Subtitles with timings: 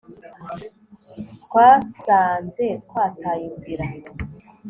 [1.43, 3.85] Twasanze twataye inzira